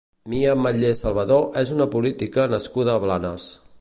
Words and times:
Mia 0.31 0.53
Ametller 0.53 0.93
Salvador 0.99 1.45
és 1.63 1.73
una 1.77 1.87
política 1.97 2.47
nascuda 2.55 2.97
a 2.97 3.05
Blanes. 3.05 3.47